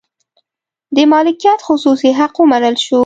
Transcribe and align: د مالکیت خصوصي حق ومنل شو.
د 0.95 0.97
مالکیت 1.11 1.59
خصوصي 1.67 2.11
حق 2.19 2.35
ومنل 2.39 2.75
شو. 2.85 2.99